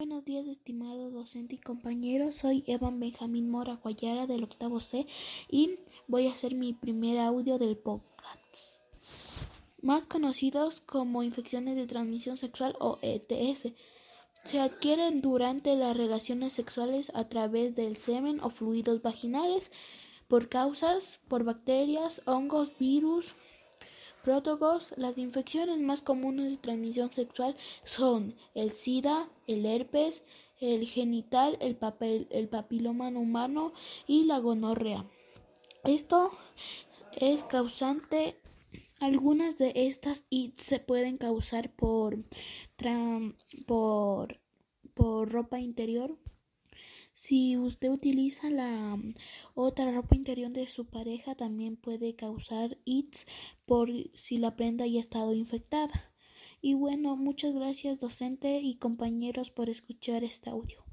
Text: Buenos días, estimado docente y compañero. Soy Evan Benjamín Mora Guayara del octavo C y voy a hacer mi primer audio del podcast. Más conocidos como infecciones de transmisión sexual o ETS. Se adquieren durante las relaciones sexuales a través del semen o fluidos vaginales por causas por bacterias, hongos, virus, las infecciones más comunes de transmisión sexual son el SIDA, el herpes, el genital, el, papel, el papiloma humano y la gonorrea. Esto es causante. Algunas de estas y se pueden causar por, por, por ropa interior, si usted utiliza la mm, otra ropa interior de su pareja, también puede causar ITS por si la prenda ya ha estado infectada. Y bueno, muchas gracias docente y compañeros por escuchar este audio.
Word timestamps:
Buenos 0.00 0.24
días, 0.24 0.46
estimado 0.46 1.10
docente 1.10 1.56
y 1.56 1.58
compañero. 1.58 2.30
Soy 2.30 2.62
Evan 2.68 3.00
Benjamín 3.00 3.50
Mora 3.50 3.80
Guayara 3.82 4.28
del 4.28 4.44
octavo 4.44 4.78
C 4.78 5.08
y 5.50 5.80
voy 6.06 6.28
a 6.28 6.32
hacer 6.34 6.54
mi 6.54 6.72
primer 6.72 7.18
audio 7.18 7.58
del 7.58 7.76
podcast. 7.76 8.80
Más 9.82 10.06
conocidos 10.06 10.82
como 10.82 11.24
infecciones 11.24 11.74
de 11.74 11.88
transmisión 11.88 12.36
sexual 12.36 12.76
o 12.78 13.00
ETS. 13.02 13.72
Se 14.44 14.60
adquieren 14.60 15.20
durante 15.20 15.74
las 15.74 15.96
relaciones 15.96 16.52
sexuales 16.52 17.10
a 17.12 17.28
través 17.28 17.74
del 17.74 17.96
semen 17.96 18.38
o 18.40 18.50
fluidos 18.50 19.02
vaginales 19.02 19.72
por 20.28 20.48
causas 20.48 21.18
por 21.26 21.42
bacterias, 21.42 22.22
hongos, 22.24 22.70
virus, 22.78 23.34
las 24.96 25.16
infecciones 25.16 25.78
más 25.80 26.02
comunes 26.02 26.50
de 26.50 26.56
transmisión 26.58 27.12
sexual 27.12 27.56
son 27.84 28.34
el 28.54 28.72
SIDA, 28.72 29.28
el 29.46 29.64
herpes, 29.64 30.22
el 30.60 30.86
genital, 30.86 31.56
el, 31.60 31.76
papel, 31.76 32.26
el 32.30 32.48
papiloma 32.48 33.08
humano 33.08 33.72
y 34.06 34.24
la 34.24 34.38
gonorrea. 34.38 35.06
Esto 35.84 36.32
es 37.16 37.44
causante. 37.44 38.40
Algunas 39.00 39.56
de 39.58 39.72
estas 39.74 40.24
y 40.28 40.54
se 40.56 40.80
pueden 40.80 41.18
causar 41.18 41.70
por, 41.70 42.18
por, 43.66 44.40
por 44.94 45.30
ropa 45.30 45.60
interior, 45.60 46.18
si 47.18 47.56
usted 47.56 47.90
utiliza 47.90 48.48
la 48.48 48.94
mm, 48.96 49.14
otra 49.54 49.90
ropa 49.90 50.14
interior 50.14 50.52
de 50.52 50.68
su 50.68 50.86
pareja, 50.86 51.34
también 51.34 51.76
puede 51.76 52.14
causar 52.14 52.78
ITS 52.84 53.26
por 53.66 53.90
si 54.14 54.38
la 54.38 54.54
prenda 54.54 54.86
ya 54.86 54.98
ha 54.98 55.00
estado 55.00 55.34
infectada. 55.34 56.12
Y 56.62 56.74
bueno, 56.74 57.16
muchas 57.16 57.52
gracias 57.54 57.98
docente 57.98 58.60
y 58.60 58.76
compañeros 58.76 59.50
por 59.50 59.68
escuchar 59.68 60.22
este 60.22 60.50
audio. 60.50 60.87